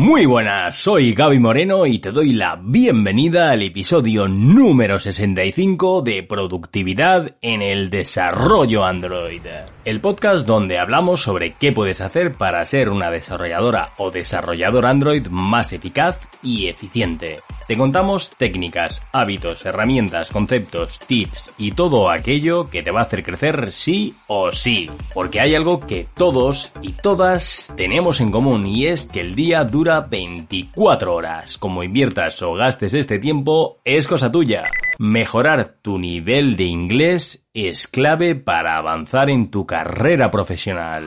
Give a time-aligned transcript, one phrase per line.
[0.00, 6.22] Muy buenas, soy Gaby Moreno y te doy la bienvenida al episodio número 65 de
[6.22, 9.42] Productividad en el Desarrollo Android.
[9.84, 15.26] El podcast donde hablamos sobre qué puedes hacer para ser una desarrolladora o desarrollador Android
[15.28, 17.36] más eficaz y eficiente.
[17.70, 23.22] Te contamos técnicas, hábitos, herramientas, conceptos, tips y todo aquello que te va a hacer
[23.22, 24.90] crecer sí o sí.
[25.14, 29.62] Porque hay algo que todos y todas tenemos en común y es que el día
[29.62, 31.58] dura 24 horas.
[31.58, 34.64] Como inviertas o gastes este tiempo es cosa tuya.
[34.98, 41.04] Mejorar tu nivel de inglés es clave para avanzar en tu carrera profesional.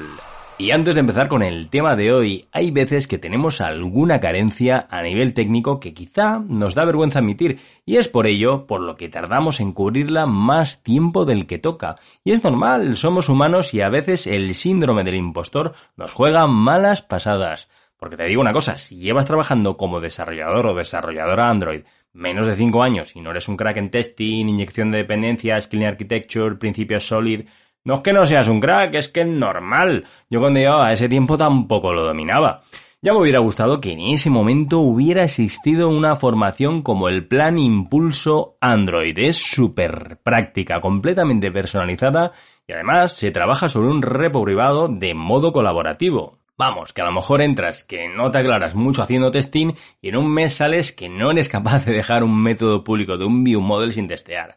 [0.59, 4.87] Y antes de empezar con el tema de hoy, hay veces que tenemos alguna carencia
[4.91, 8.95] a nivel técnico que quizá nos da vergüenza admitir, y es por ello por lo
[8.95, 11.95] que tardamos en cubrirla más tiempo del que toca.
[12.23, 17.01] Y es normal, somos humanos y a veces el síndrome del impostor nos juega malas
[17.01, 17.69] pasadas.
[17.97, 21.81] Porque te digo una cosa, si llevas trabajando como desarrollador o desarrolladora Android
[22.13, 25.87] menos de 5 años y no eres un crack en testing, inyección de dependencias, clean
[25.87, 27.45] architecture, principios solid,
[27.85, 30.05] no es que no seas un crack, es que es normal.
[30.29, 32.61] Yo cuando llevaba ese tiempo tampoco lo dominaba.
[33.01, 37.57] Ya me hubiera gustado que en ese momento hubiera existido una formación como el Plan
[37.57, 39.17] Impulso Android.
[39.19, 42.31] Es súper práctica, completamente personalizada
[42.65, 46.39] y además se trabaja sobre un repo privado de modo colaborativo.
[46.57, 50.15] Vamos, que a lo mejor entras que no te aclaras mucho haciendo testing y en
[50.15, 53.59] un mes sales que no eres capaz de dejar un método público de un view
[53.59, 54.55] model sin testear.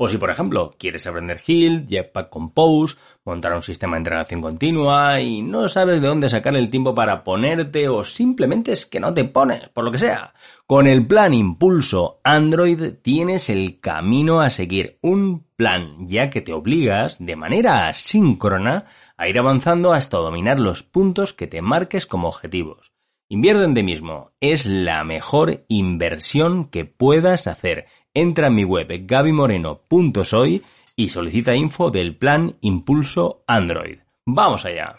[0.00, 5.20] O si, por ejemplo, quieres aprender Hill, Jetpack Compose, montar un sistema de integración continua
[5.20, 9.12] y no sabes de dónde sacar el tiempo para ponerte o simplemente es que no
[9.12, 10.34] te pones, por lo que sea.
[10.68, 16.52] Con el plan Impulso Android tienes el camino a seguir, un plan ya que te
[16.52, 18.84] obligas de manera asíncrona
[19.16, 22.92] a ir avanzando hasta dominar los puntos que te marques como objetivos.
[23.30, 27.86] Invierte en ti mismo, es la mejor inversión que puedas hacer
[28.20, 30.62] entra en mi web gabimoreno.soy
[30.96, 33.98] y solicita info del plan Impulso Android.
[34.26, 34.96] ¡Vamos allá!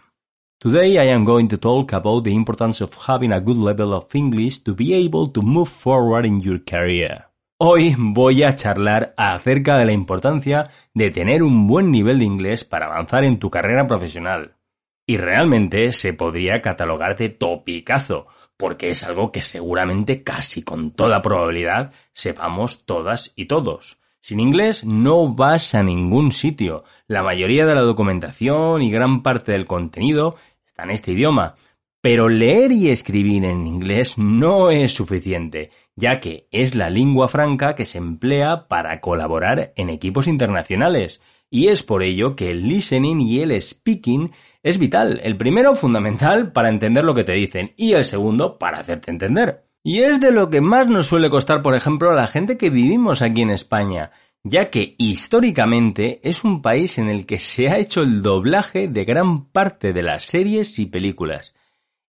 [0.60, 4.14] Today I am going to talk about the importance of having a good level of
[4.14, 7.26] English to be able to move forward in your career.
[7.62, 12.64] Hoy voy a charlar acerca de la importancia de tener un buen nivel de inglés
[12.64, 14.56] para avanzar en tu carrera profesional.
[15.06, 18.28] Y realmente se podría catalogar de topicazo,
[18.60, 24.00] porque es algo que seguramente casi con toda probabilidad sepamos todas y todos.
[24.20, 26.84] Sin inglés no vas a ningún sitio.
[27.08, 31.56] La mayoría de la documentación y gran parte del contenido está en este idioma.
[32.02, 37.76] Pero leer y escribir en inglés no es suficiente, ya que es la lengua franca
[37.76, 41.22] que se emplea para colaborar en equipos internacionales.
[41.50, 44.32] Y es por ello que el listening y el speaking
[44.64, 45.20] es vital.
[45.24, 49.64] El primero, fundamental para entender lo que te dicen y el segundo, para hacerte entender.
[49.84, 52.70] Y es de lo que más nos suele costar, por ejemplo, a la gente que
[52.70, 54.12] vivimos aquí en España,
[54.44, 59.06] ya que históricamente es un país en el que se ha hecho el doblaje de
[59.06, 61.56] gran parte de las series y películas.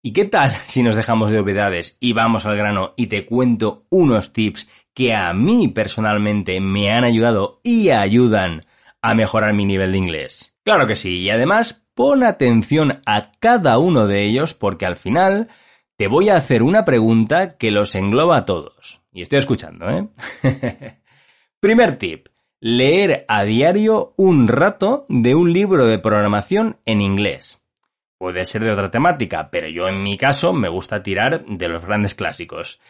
[0.03, 3.87] ¿Y qué tal si nos dejamos de obviedades y vamos al grano y te cuento
[3.91, 8.67] unos tips que a mí personalmente me han ayudado y ayudan
[9.01, 10.55] a mejorar mi nivel de inglés?
[10.65, 15.49] Claro que sí, y además pon atención a cada uno de ellos porque al final
[15.97, 19.03] te voy a hacer una pregunta que los engloba a todos.
[19.13, 20.09] Y estoy escuchando, ¿eh?
[21.61, 22.29] Primer tip.
[22.59, 27.63] Leer a diario un rato de un libro de programación en inglés.
[28.19, 31.87] Puede ser de otra temática, pero yo en mi caso me gusta tirar de los
[31.87, 32.81] grandes clásicos.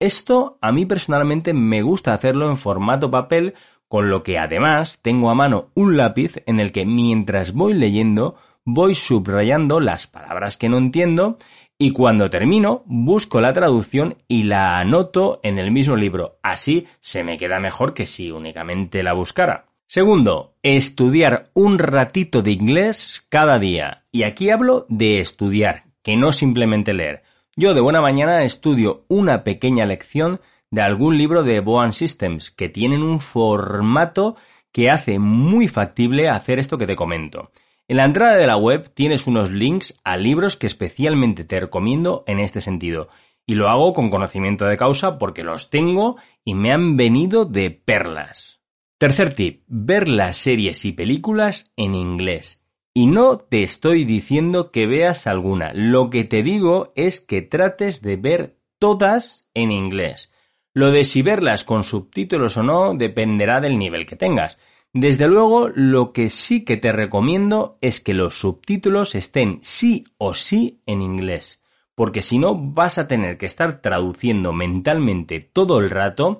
[0.00, 3.54] Esto a mí personalmente me gusta hacerlo en formato papel,
[3.88, 8.36] con lo que además tengo a mano un lápiz en el que mientras voy leyendo
[8.64, 11.38] voy subrayando las palabras que no entiendo
[11.78, 16.38] y cuando termino busco la traducción y la anoto en el mismo libro.
[16.42, 19.66] Así se me queda mejor que si únicamente la buscara.
[19.86, 24.04] Segundo, estudiar un ratito de inglés cada día.
[24.12, 27.22] Y aquí hablo de estudiar, que no simplemente leer.
[27.56, 30.40] Yo de buena mañana estudio una pequeña lección
[30.70, 34.36] de algún libro de Boan Systems, que tienen un formato
[34.72, 37.50] que hace muy factible hacer esto que te comento.
[37.88, 42.22] En la entrada de la web tienes unos links a libros que especialmente te recomiendo
[42.26, 43.08] en este sentido.
[43.46, 47.70] Y lo hago con conocimiento de causa porque los tengo y me han venido de
[47.70, 48.60] perlas.
[48.98, 52.62] Tercer tip, ver las series y películas en inglés.
[52.92, 58.02] Y no te estoy diciendo que veas alguna, lo que te digo es que trates
[58.02, 60.30] de ver todas en inglés.
[60.78, 64.58] Lo de si verlas con subtítulos o no dependerá del nivel que tengas.
[64.92, 70.34] Desde luego, lo que sí que te recomiendo es que los subtítulos estén sí o
[70.34, 71.64] sí en inglés,
[71.96, 76.38] porque si no vas a tener que estar traduciendo mentalmente todo el rato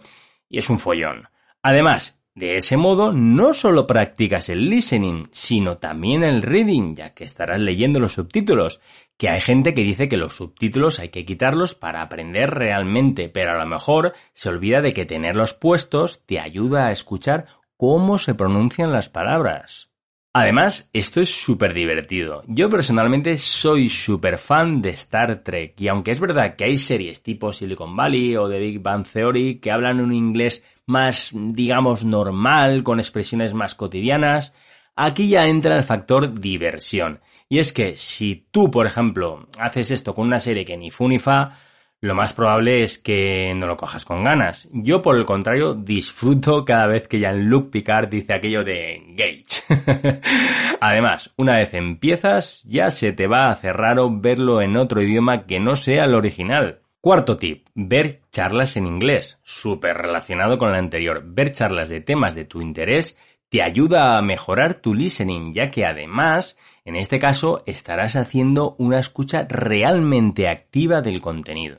[0.48, 1.28] y es un follón.
[1.60, 7.24] Además, de ese modo no solo practicas el listening, sino también el reading, ya que
[7.24, 8.80] estarás leyendo los subtítulos,
[9.16, 13.50] que hay gente que dice que los subtítulos hay que quitarlos para aprender realmente, pero
[13.50, 17.46] a lo mejor se olvida de que tenerlos puestos te ayuda a escuchar
[17.76, 19.90] cómo se pronuncian las palabras.
[20.32, 22.42] Además, esto es súper divertido.
[22.46, 27.24] Yo personalmente soy súper fan de Star Trek y aunque es verdad que hay series
[27.24, 32.82] tipo Silicon Valley o The Big Bang Theory que hablan un inglés más, digamos, normal,
[32.82, 34.54] con expresiones más cotidianas,
[34.96, 37.20] aquí ya entra el factor diversión.
[37.48, 41.08] Y es que si tú, por ejemplo, haces esto con una serie que ni fu
[41.08, 41.58] ni fa,
[42.00, 44.68] lo más probable es que no lo cojas con ganas.
[44.72, 50.20] Yo, por el contrario, disfruto cada vez que Jean-Luc Picard dice aquello de Gage.
[50.80, 55.44] Además, una vez empiezas, ya se te va a hacer raro verlo en otro idioma
[55.44, 56.80] que no sea el original.
[57.00, 59.38] Cuarto tip, ver charlas en inglés.
[59.44, 61.22] Súper relacionado con el anterior.
[61.24, 63.16] Ver charlas de temas de tu interés
[63.48, 68.98] te ayuda a mejorar tu listening, ya que además, en este caso, estarás haciendo una
[68.98, 71.78] escucha realmente activa del contenido.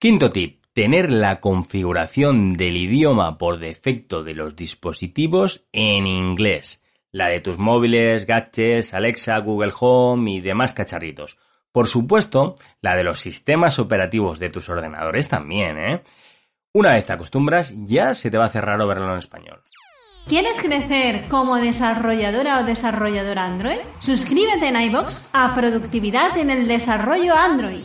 [0.00, 7.28] Quinto tip, tener la configuración del idioma por defecto de los dispositivos en inglés, la
[7.28, 11.38] de tus móviles, gadgets, Alexa, Google Home y demás cacharritos.
[11.76, 16.02] Por supuesto, la de los sistemas operativos de tus ordenadores también, ¿eh?
[16.72, 19.60] Una vez te acostumbras, ya se te va a hacer raro verlo en español.
[20.26, 23.80] ¿Quieres crecer como desarrolladora o desarrollador Android?
[23.98, 27.84] Suscríbete en iBox a Productividad en el Desarrollo Android.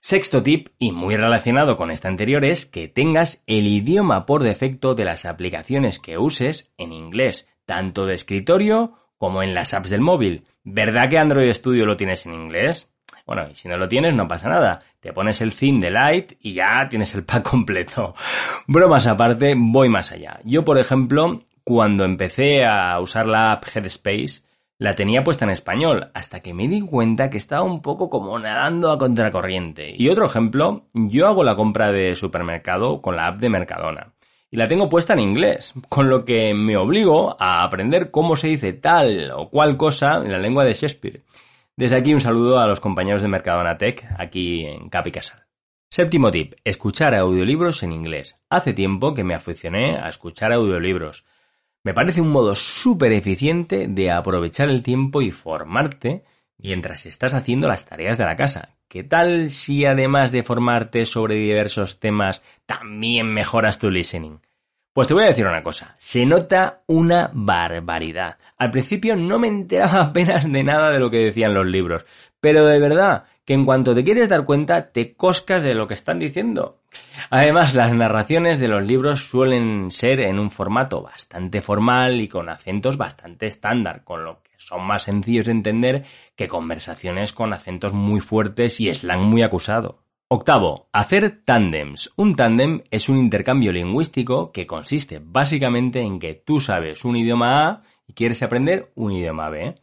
[0.00, 4.94] Sexto tip, y muy relacionado con este anterior, es que tengas el idioma por defecto
[4.94, 10.00] de las aplicaciones que uses en inglés, tanto de escritorio como en las apps del
[10.00, 10.44] móvil.
[10.62, 12.91] ¿Verdad que Android Studio lo tienes en inglés?
[13.26, 14.78] Bueno, y si no lo tienes, no pasa nada.
[15.00, 18.14] Te pones el theme de Light y ya tienes el pack completo.
[18.66, 20.40] Bromas aparte, voy más allá.
[20.44, 24.42] Yo, por ejemplo, cuando empecé a usar la app Headspace,
[24.78, 28.36] la tenía puesta en español, hasta que me di cuenta que estaba un poco como
[28.38, 29.94] nadando a contracorriente.
[29.96, 34.12] Y otro ejemplo, yo hago la compra de supermercado con la app de Mercadona.
[34.50, 38.48] Y la tengo puesta en inglés, con lo que me obligo a aprender cómo se
[38.48, 41.22] dice tal o cual cosa en la lengua de Shakespeare.
[41.76, 45.46] Desde aquí un saludo a los compañeros de Mercadona Tech, aquí en Capi Casal.
[45.90, 48.36] Séptimo tip, escuchar audiolibros en inglés.
[48.50, 51.24] Hace tiempo que me aficioné a escuchar audiolibros.
[51.82, 56.24] Me parece un modo súper eficiente de aprovechar el tiempo y formarte
[56.58, 58.76] mientras estás haciendo las tareas de la casa.
[58.88, 64.40] ¿Qué tal si además de formarte sobre diversos temas, también mejoras tu listening?
[64.92, 68.36] Pues te voy a decir una cosa, se nota una barbaridad.
[68.58, 72.04] Al principio no me enteraba apenas de nada de lo que decían los libros,
[72.40, 75.94] pero de verdad que en cuanto te quieres dar cuenta te coscas de lo que
[75.94, 76.80] están diciendo.
[77.30, 82.50] Además, las narraciones de los libros suelen ser en un formato bastante formal y con
[82.50, 86.04] acentos bastante estándar, con lo que son más sencillos de entender
[86.36, 90.01] que conversaciones con acentos muy fuertes y slang muy acusado.
[90.34, 92.10] Octavo, hacer tándems.
[92.16, 97.68] Un tándem es un intercambio lingüístico que consiste básicamente en que tú sabes un idioma
[97.68, 99.74] A y quieres aprender un idioma B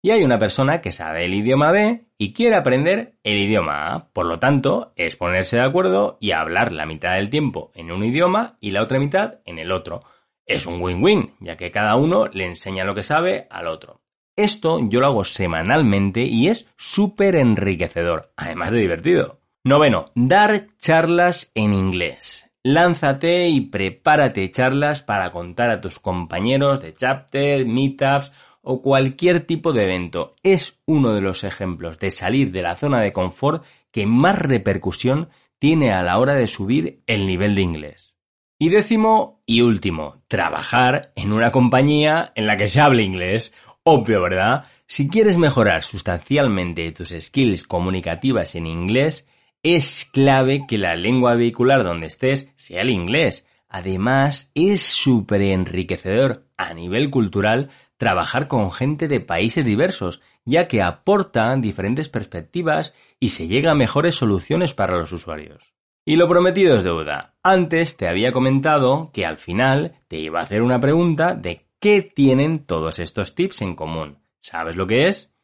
[0.00, 4.08] y hay una persona que sabe el idioma B y quiere aprender el idioma A.
[4.12, 8.04] Por lo tanto, es ponerse de acuerdo y hablar la mitad del tiempo en un
[8.04, 10.02] idioma y la otra mitad en el otro.
[10.46, 14.02] Es un win-win, ya que cada uno le enseña lo que sabe al otro.
[14.36, 19.40] Esto yo lo hago semanalmente y es súper enriquecedor, además de divertido.
[19.66, 22.52] Noveno, dar charlas en inglés.
[22.62, 28.30] Lánzate y prepárate charlas para contar a tus compañeros de chapter, meetups
[28.62, 30.36] o cualquier tipo de evento.
[30.44, 35.30] Es uno de los ejemplos de salir de la zona de confort que más repercusión
[35.58, 38.16] tiene a la hora de subir el nivel de inglés.
[38.60, 43.52] Y décimo y último, trabajar en una compañía en la que se hable inglés.
[43.82, 44.68] Obvio, ¿verdad?
[44.86, 49.28] Si quieres mejorar sustancialmente tus skills comunicativas en inglés,
[49.74, 53.46] es clave que la lengua vehicular donde estés sea el inglés.
[53.68, 60.82] Además, es súper enriquecedor a nivel cultural trabajar con gente de países diversos, ya que
[60.82, 65.74] aportan diferentes perspectivas y se llega a mejores soluciones para los usuarios.
[66.04, 67.34] Y lo prometido es deuda.
[67.42, 72.02] Antes te había comentado que al final te iba a hacer una pregunta de qué
[72.02, 74.18] tienen todos estos tips en común.
[74.40, 75.34] ¿Sabes lo que es?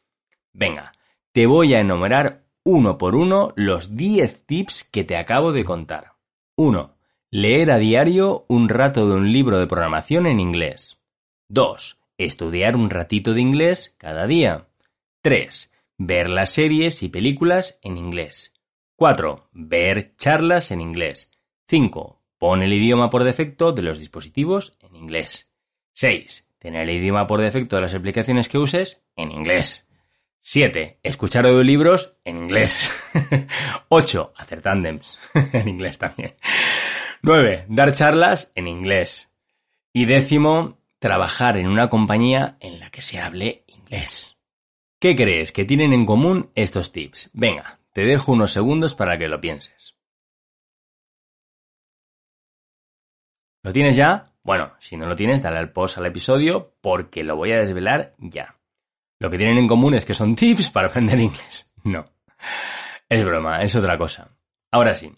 [0.53, 0.93] Venga,
[1.33, 6.13] te voy a enumerar uno por uno los 10 tips que te acabo de contar.
[6.55, 6.95] 1.
[7.29, 10.99] Leer a diario un rato de un libro de programación en inglés.
[11.49, 11.99] 2.
[12.17, 14.67] Estudiar un ratito de inglés cada día.
[15.21, 15.71] 3.
[15.97, 18.53] Ver las series y películas en inglés.
[18.95, 19.49] 4.
[19.51, 21.31] Ver charlas en inglés.
[21.67, 22.21] 5.
[22.37, 25.51] Pon el idioma por defecto de los dispositivos en inglés.
[25.93, 26.47] 6.
[26.59, 29.87] Tener el idioma por defecto de las aplicaciones que uses en inglés.
[30.43, 30.99] 7.
[31.03, 32.91] Escuchar audiolibros en inglés.
[33.87, 34.33] 8.
[34.35, 36.35] Hacer tandems en inglés también.
[37.21, 37.65] 9.
[37.69, 39.31] Dar charlas en inglés.
[39.93, 44.37] Y décimo, trabajar en una compañía en la que se hable inglés.
[44.99, 47.29] ¿Qué crees que tienen en común estos tips?
[47.33, 49.95] Venga, te dejo unos segundos para que lo pienses.
[53.61, 54.25] ¿Lo tienes ya?
[54.43, 58.13] Bueno, si no lo tienes, dale al post al episodio porque lo voy a desvelar
[58.17, 58.57] ya.
[59.23, 61.71] Lo que tienen en común es que son tips para aprender inglés.
[61.85, 62.03] No.
[63.07, 64.35] Es broma, es otra cosa.
[64.69, 65.13] Ahora sí,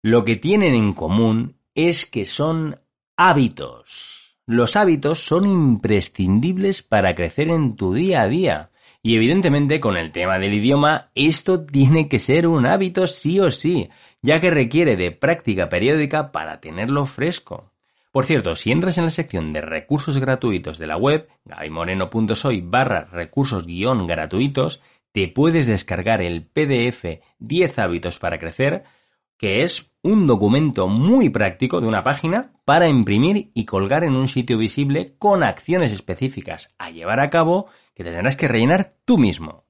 [0.00, 2.80] lo que tienen en común es que son
[3.14, 4.38] hábitos.
[4.46, 8.70] Los hábitos son imprescindibles para crecer en tu día a día.
[9.02, 13.50] Y evidentemente con el tema del idioma, esto tiene que ser un hábito sí o
[13.50, 13.90] sí,
[14.22, 17.71] ya que requiere de práctica periódica para tenerlo fresco.
[18.12, 23.06] Por cierto, si entras en la sección de recursos gratuitos de la web, gabimoreno.soy barra
[23.10, 28.84] recursos guion gratuitos, te puedes descargar el PDF 10 hábitos para crecer,
[29.38, 34.28] que es un documento muy práctico de una página para imprimir y colgar en un
[34.28, 39.64] sitio visible con acciones específicas a llevar a cabo que tendrás que rellenar tú mismo.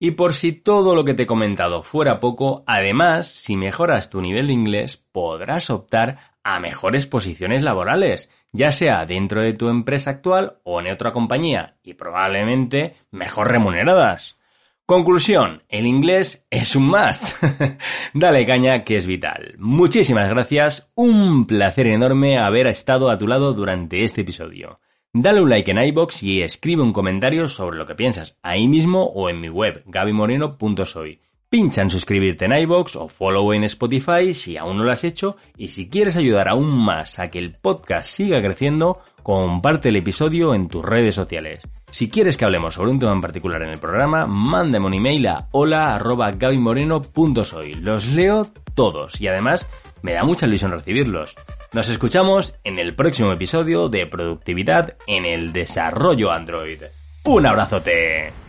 [0.00, 4.20] Y por si todo lo que te he comentado fuera poco, además, si mejoras tu
[4.20, 10.10] nivel de inglés, podrás optar a mejores posiciones laborales, ya sea dentro de tu empresa
[10.10, 14.38] actual o en otra compañía, y probablemente mejor remuneradas.
[14.86, 17.42] Conclusión, el inglés es un must.
[18.14, 19.54] Dale caña que es vital.
[19.58, 24.80] Muchísimas gracias, un placer enorme haber estado a tu lado durante este episodio.
[25.12, 29.04] Dale un like en iBox y escribe un comentario sobre lo que piensas ahí mismo
[29.04, 31.20] o en mi web gabimoreno.soy.
[31.50, 35.38] Pincha en suscribirte en iBox o follow en Spotify si aún no lo has hecho
[35.56, 40.54] y si quieres ayudar aún más a que el podcast siga creciendo, comparte el episodio
[40.54, 41.66] en tus redes sociales.
[41.90, 45.26] Si quieres que hablemos sobre un tema en particular en el programa, mándame un email
[45.26, 47.72] a hola@gabimoreno.soy.
[47.76, 49.66] Los leo todos y además
[50.02, 51.34] me da mucha ilusión recibirlos.
[51.72, 56.82] Nos escuchamos en el próximo episodio de Productividad en el Desarrollo Android.
[57.24, 58.47] ¡Un abrazote!